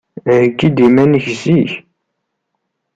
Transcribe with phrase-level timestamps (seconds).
[0.25, 1.71] Heyyi-d iman-ik zik.